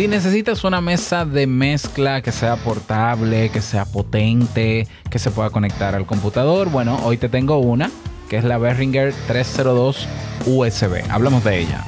[0.00, 5.50] Si necesitas una mesa de mezcla que sea portable, que sea potente, que se pueda
[5.50, 7.90] conectar al computador, bueno, hoy te tengo una,
[8.30, 10.08] que es la Behringer 302
[10.46, 11.04] USB.
[11.10, 11.84] Hablamos de ella.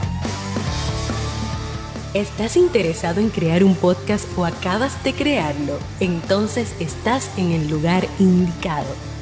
[2.13, 5.79] ¿Estás interesado en crear un podcast o acabas de crearlo?
[5.99, 9.12] Entonces estás en el lugar indicado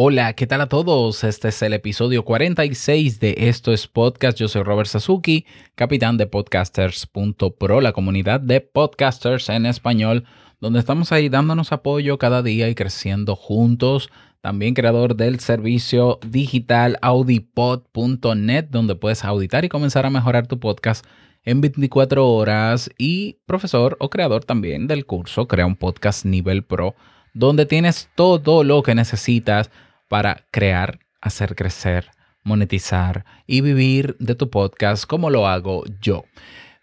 [0.00, 1.24] Hola, ¿qué tal a todos?
[1.24, 4.38] Este es el episodio 46 de Esto es Podcast.
[4.38, 10.22] Yo soy Robert Sasuki, capitán de podcasters.pro, la comunidad de podcasters en español,
[10.60, 14.08] donde estamos ahí dándonos apoyo cada día y creciendo juntos.
[14.40, 21.04] También creador del servicio digital audipod.net, donde puedes auditar y comenzar a mejorar tu podcast
[21.42, 22.88] en 24 horas.
[22.98, 26.94] Y profesor o creador también del curso Crea un Podcast Nivel Pro,
[27.34, 29.72] donde tienes todo lo que necesitas
[30.08, 32.10] para crear, hacer crecer,
[32.42, 36.24] monetizar y vivir de tu podcast como lo hago yo.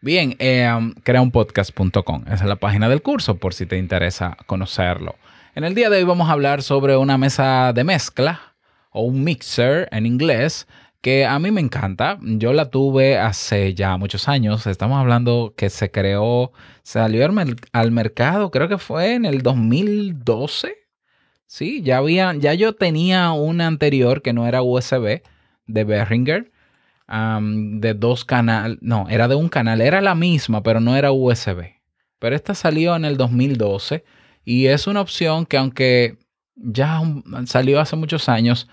[0.01, 2.25] Bien, eh, um, creaunpodcast.com.
[2.27, 5.15] Esa es la página del curso por si te interesa conocerlo.
[5.55, 8.55] En el día de hoy vamos a hablar sobre una mesa de mezcla
[8.91, 10.67] o un mixer en inglés
[11.01, 12.19] que a mí me encanta.
[12.21, 14.67] Yo la tuve hace ya muchos años.
[14.67, 16.51] Estamos hablando que se creó,
[16.83, 17.27] salió
[17.71, 20.84] al mercado, creo que fue en el 2012
[21.47, 25.21] Sí, ya había, ya yo tenía una anterior que no era USB
[25.67, 26.51] de Behringer,
[27.07, 31.75] de dos canales, no, era de un canal, era la misma, pero no era USB.
[32.19, 34.03] Pero esta salió en el 2012
[34.43, 36.17] y es una opción que aunque
[36.55, 37.01] ya
[37.45, 38.67] salió hace muchos años,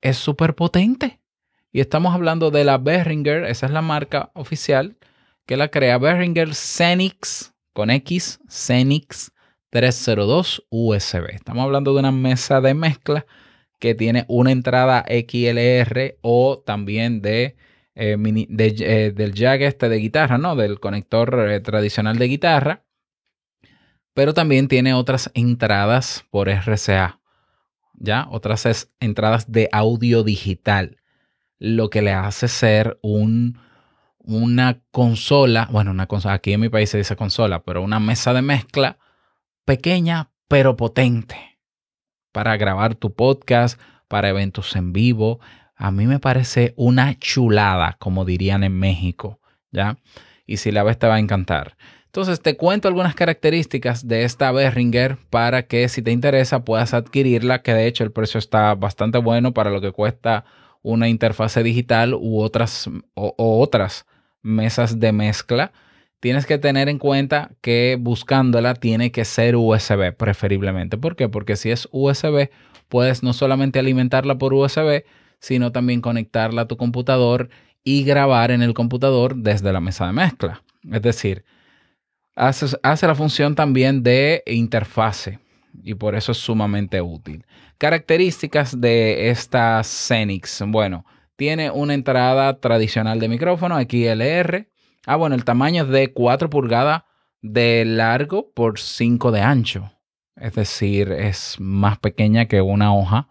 [0.00, 1.20] es súper potente.
[1.72, 4.96] Y estamos hablando de la Behringer, esa es la marca oficial
[5.44, 9.32] que la crea Behringer Xenix con X, Xenix
[9.70, 11.30] 302 USB.
[11.34, 13.26] Estamos hablando de una mesa de mezcla
[13.78, 17.56] que tiene una entrada XLR o también de,
[17.94, 20.56] eh, eh, del jack este de guitarra, ¿no?
[20.56, 22.84] Del conector eh, tradicional de guitarra.
[24.14, 27.20] Pero también tiene otras entradas por RCA.
[27.98, 28.26] ¿Ya?
[28.30, 30.98] Otras entradas de audio digital.
[31.58, 33.58] Lo que le hace ser un,
[34.18, 38.34] una consola, bueno, una consola, aquí en mi país se dice consola, pero una mesa
[38.34, 38.98] de mezcla
[39.66, 41.58] pequeña pero potente
[42.32, 43.78] para grabar tu podcast,
[44.08, 45.40] para eventos en vivo.
[45.74, 49.40] A mí me parece una chulada, como dirían en México,
[49.72, 49.98] ¿ya?
[50.46, 51.76] Y si la ves te va a encantar.
[52.04, 57.62] Entonces te cuento algunas características de esta Behringer para que si te interesa puedas adquirirla,
[57.62, 60.44] que de hecho el precio está bastante bueno para lo que cuesta
[60.82, 64.06] una interfase digital u otras, o otras
[64.40, 65.72] mesas de mezcla
[66.26, 70.98] tienes que tener en cuenta que buscándola tiene que ser USB preferiblemente.
[70.98, 71.28] ¿Por qué?
[71.28, 72.50] Porque si es USB,
[72.88, 75.04] puedes no solamente alimentarla por USB,
[75.38, 77.48] sino también conectarla a tu computador
[77.84, 80.64] y grabar en el computador desde la mesa de mezcla.
[80.90, 81.44] Es decir,
[82.34, 85.38] hace, la función también de interfase
[85.80, 87.46] y por eso es sumamente útil.
[87.78, 90.60] Características de esta Xenix.
[90.66, 94.66] Bueno, tiene una entrada tradicional de micrófono XLR,
[95.08, 97.04] Ah, bueno, el tamaño es de 4 pulgadas
[97.40, 99.92] de largo por 5 de ancho.
[100.34, 103.28] Es decir, es más pequeña que una hoja,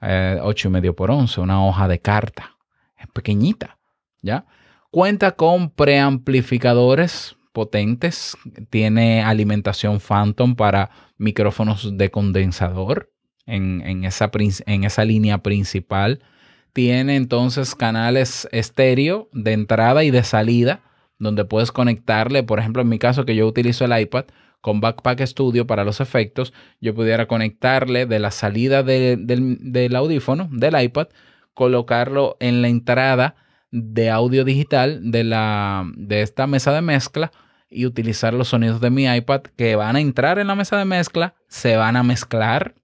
[0.00, 2.56] eh, 8 y medio por 11, una hoja de carta.
[2.98, 3.78] Es pequeñita,
[4.22, 4.46] ¿ya?
[4.90, 8.34] Cuenta con preamplificadores potentes,
[8.70, 13.12] tiene alimentación Phantom para micrófonos de condensador
[13.44, 16.24] en esa línea principal.
[16.72, 20.80] Tiene entonces canales estéreo de entrada y de salida
[21.22, 24.24] donde puedes conectarle, por ejemplo, en mi caso que yo utilizo el iPad
[24.60, 30.80] con Backpack Studio para los efectos, yo pudiera conectarle de la salida del, audífono, del
[30.82, 31.08] iPad,
[31.54, 33.36] colocarlo en la entrada
[33.70, 37.30] de audio digital de, la, de esta mesa de mezcla
[37.70, 40.84] y utilizar los sonidos de mi iPad que van a entrar en la mesa de
[40.84, 42.74] mezcla, se van a mezclar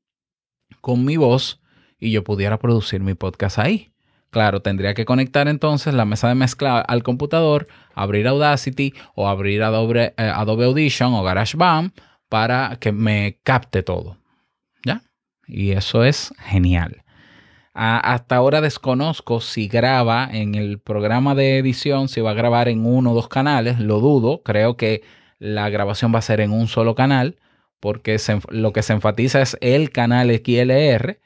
[0.80, 1.60] con mi voz
[1.98, 3.92] y yo pudiera producir mi podcast ahí.
[4.30, 9.62] Claro, tendría que conectar entonces la mesa de mezcla al computador, abrir Audacity o abrir
[9.62, 11.92] Adobe, eh, Adobe Audition o GarageBand
[12.28, 14.18] para que me capte todo.
[14.84, 15.02] ¿Ya?
[15.46, 17.04] Y eso es genial.
[17.74, 22.84] hasta ahora desconozco si graba en el programa de edición, si va a grabar en
[22.84, 25.02] uno o dos canales, lo dudo, creo que
[25.38, 27.36] la grabación va a ser en un solo canal,
[27.78, 28.16] porque
[28.50, 31.20] lo que se enfatiza es el canal XLR,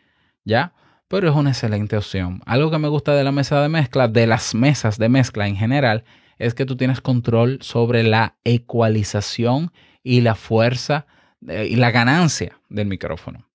[0.44, 0.74] ¿ya?
[1.12, 2.40] Pero es una excelente opción.
[2.46, 5.56] Algo que me gusta de la mesa de mezcla, de las mesas de mezcla en
[5.56, 6.04] general,
[6.38, 9.72] es que tú tienes control sobre la ecualización
[10.02, 11.04] y la fuerza
[11.46, 13.46] eh, y la ganancia del micrófono.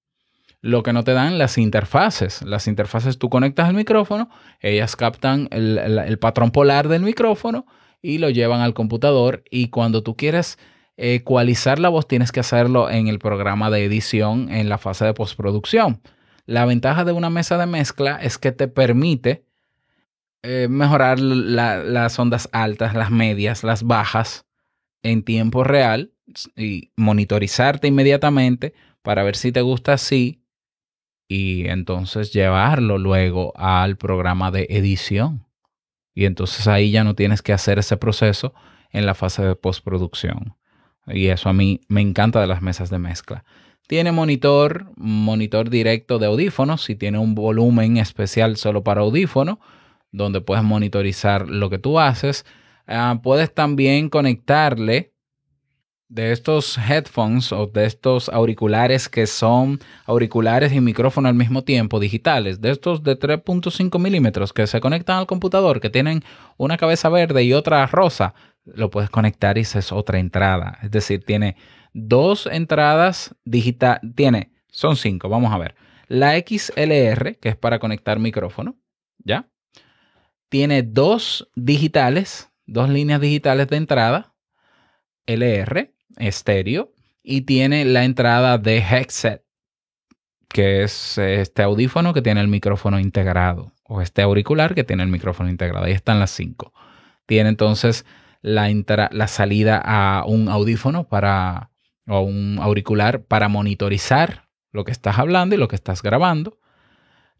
[0.61, 2.43] Lo que no te dan las interfaces.
[2.43, 4.29] Las interfaces tú conectas el micrófono,
[4.59, 7.65] ellas captan el, patrón polar del micrófono
[8.03, 10.59] y lo llevan al computador y cuando tú quieres
[10.95, 15.15] ecualizar la voz tienes que hacerlo en el programa de edición en la fase de
[15.15, 16.03] postproducción.
[16.47, 19.43] La ventaja de una mesa de mezcla es que te permite
[20.43, 24.45] eh, mejorar las ondas altas, las medias, las bajas
[25.03, 26.13] en tiempo real
[26.55, 30.41] y monitorizarte inmediatamente para ver si te gusta así
[31.27, 35.45] y entonces llevarlo luego al programa de edición.
[36.15, 38.53] Y entonces ahí ya no tienes que hacer ese proceso
[38.91, 40.55] en la fase de postproducción.
[41.07, 43.43] Y eso a mí me encanta de las mesas de mezcla.
[43.87, 49.61] Tiene monitor, monitor directo de audífonos y tiene un volumen especial solo para audífono,
[50.11, 52.45] donde puedes monitorizar lo que tú haces.
[52.85, 55.13] Ah, puedes también conectarle
[56.09, 61.99] de estos headphones o de estos auriculares que son auriculares y micrófono al mismo tiempo,
[61.99, 66.23] digitales, de estos de 3.5 milímetros que se conectan al computador, que tienen
[66.57, 68.33] una cabeza verde y otra rosa,
[68.65, 70.77] lo puedes conectar y esa es otra entrada.
[70.81, 71.55] Es decir, tiene
[71.97, 75.75] dos entradas digitales, tiene, son cinco, vamos a ver.
[76.07, 78.77] La XLR, que es para conectar micrófono,
[79.17, 79.49] ¿ya?
[80.47, 84.35] Tiene dos digitales, dos líneas digitales de entrada,
[85.25, 89.43] LR, estéreo y tiene la entrada de headset,
[90.47, 95.09] que es este audífono que tiene el micrófono integrado, o este auricular que tiene el
[95.09, 95.85] micrófono integrado.
[95.85, 96.73] Ahí están las cinco.
[97.25, 98.05] Tiene entonces
[98.41, 98.69] la,
[99.11, 101.71] la salida a un audífono para,
[102.07, 106.59] o un auricular para monitorizar lo que estás hablando y lo que estás grabando.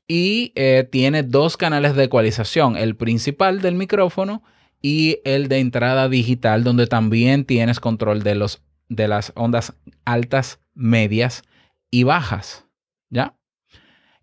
[0.08, 4.44] Y eh, tiene dos canales de ecualización, el principal del micrófono
[4.82, 9.74] y el de entrada digital, donde también tienes control de, los, de las ondas
[10.06, 11.44] altas, medias
[11.92, 12.66] y bajas.
[13.10, 13.36] ¿Ya?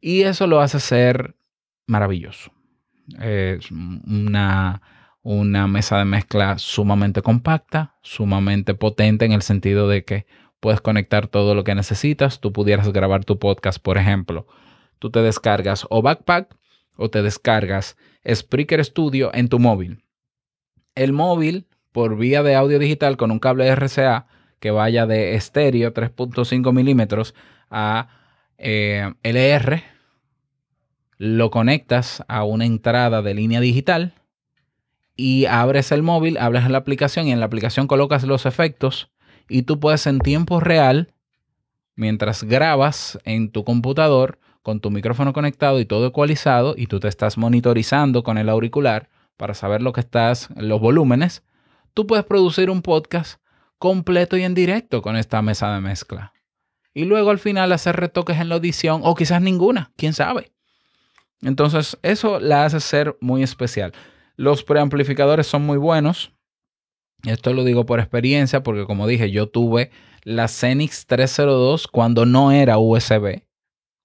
[0.01, 1.35] Y eso lo hace ser
[1.87, 2.53] maravilloso.
[3.21, 4.81] Es una,
[5.25, 10.27] una mesa de mezcla sumamente compacta, sumamente potente en el sentido de que
[10.61, 12.41] puedes conectar todo lo que necesitas.
[12.41, 14.47] Tú pudieras grabar tu podcast, por ejemplo.
[15.01, 16.57] Tú te descargas o Backpack
[16.97, 17.97] o te descargas
[18.33, 20.05] Spreaker Studio en tu móvil
[20.95, 24.27] el móvil por vía de audio digital con un cable RCA
[24.61, 27.35] que vaya de estéreo 3.5 milímetros
[27.71, 28.09] a
[28.57, 29.83] eh, LR,
[31.19, 34.15] lo conectas a una entrada de línea digital
[35.17, 39.11] y abres el móvil, en la aplicación y en la aplicación colocas los efectos
[39.49, 41.15] y tú puedes en tiempo real,
[41.95, 47.09] mientras grabas en tu computador con tu micrófono conectado y todo ecualizado y tú te
[47.09, 51.43] estás monitorizando con el auricular, para saber lo que estás, los volúmenes,
[51.93, 53.41] tú puedes producir un podcast
[53.79, 56.33] completo y en directo con esta mesa de mezcla.
[56.93, 60.53] Y luego al final hacer retoques en la audición o quizás ninguna, quién sabe.
[61.43, 63.93] Entonces eso la hace ser muy especial.
[64.37, 66.33] Los preamplificadores son muy buenos.
[67.25, 69.91] Esto lo digo por experiencia porque como dije, yo tuve
[70.23, 73.43] la Xenix 302 cuando no era USB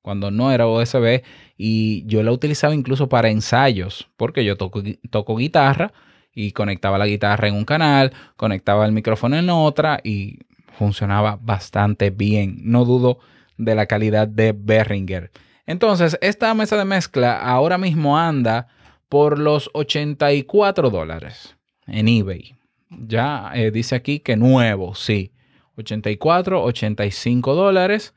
[0.01, 1.21] cuando no era USB
[1.57, 5.93] y yo la utilizaba incluso para ensayos, porque yo toco, toco guitarra
[6.33, 10.39] y conectaba la guitarra en un canal, conectaba el micrófono en otra y
[10.77, 12.59] funcionaba bastante bien.
[12.63, 13.19] No dudo
[13.57, 15.31] de la calidad de Behringer.
[15.65, 18.67] Entonces, esta mesa de mezcla ahora mismo anda
[19.09, 22.55] por los 84 dólares en eBay.
[22.89, 25.31] Ya eh, dice aquí que nuevo, sí.
[25.75, 28.13] 84, 85 dólares.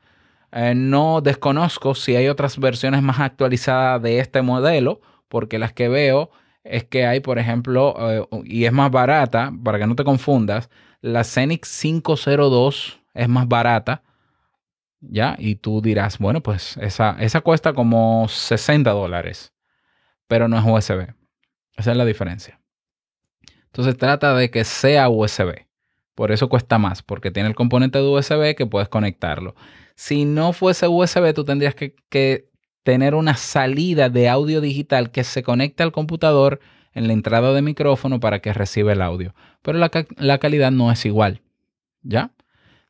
[0.51, 5.89] Eh, no desconozco si hay otras versiones más actualizadas de este modelo, porque las que
[5.89, 6.29] veo
[6.63, 10.69] es que hay, por ejemplo, eh, y es más barata, para que no te confundas,
[11.01, 14.03] la Zenix 502 es más barata,
[15.01, 15.35] ¿ya?
[15.37, 19.52] Y tú dirás, bueno, pues esa, esa cuesta como 60 dólares,
[20.33, 21.13] pero no es USB.
[21.77, 22.59] Esa es la diferencia.
[23.65, 25.67] Entonces trata de que sea USB.
[26.15, 29.53] Por eso cuesta más, porque tiene el componente de USB que puedes conectarlo.
[29.93, 32.49] Si no fuese USB, tú tendrías que,
[32.81, 36.59] tener una salida de audio digital que se conecte al computador
[36.93, 39.35] en la entrada de micrófono para que reciba el audio.
[39.61, 41.43] Pero la, calidad no es igual.
[42.01, 42.33] ¿Ya?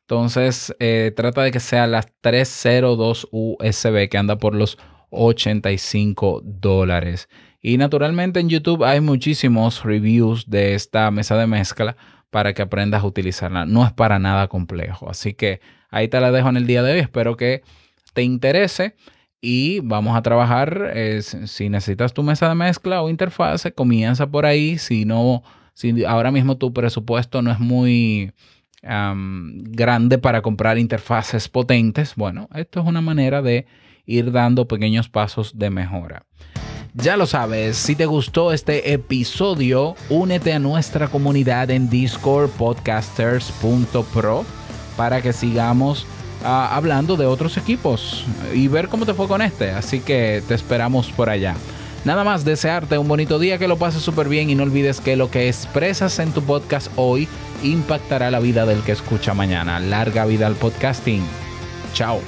[0.00, 4.78] Entonces, eh, trata de que sea la 302 USB que anda por los
[5.14, 7.28] 85 dólares.
[7.60, 11.96] Y naturalmente en YouTube hay muchísimos reviews de esta mesa de mezcla
[12.30, 13.64] para que aprendas a utilizarla.
[13.64, 15.08] No es para nada complejo.
[15.08, 16.98] Así que ahí te la dejo en el día de hoy.
[16.98, 17.62] Espero que
[18.12, 18.96] te interese
[19.40, 20.90] y vamos a trabajar.
[20.94, 24.78] Eh, si necesitas tu mesa de mezcla o interfase, comienza por ahí.
[24.78, 25.42] Si no,
[25.74, 28.32] si ahora mismo tu presupuesto no es muy
[28.82, 33.66] grande para comprar interfaces potentes, bueno, esto es una manera de
[34.06, 36.26] ir dando pequeños pasos de mejora.
[36.94, 44.44] Ya lo sabes, si te gustó este episodio, únete a nuestra comunidad en Discord podcasters.pro
[44.96, 46.06] para que sigamos
[46.44, 49.72] ah, hablando de otros equipos y ver cómo te fue con este.
[49.72, 51.56] Así que te esperamos por allá.
[52.04, 55.16] Nada más desearte un bonito día, que lo pases súper bien y no olvides que
[55.16, 57.26] lo que expresas en tu podcast hoy
[57.62, 59.80] impactará la vida del que escucha mañana.
[59.80, 61.22] Larga vida al podcasting.
[61.94, 62.20] Chao.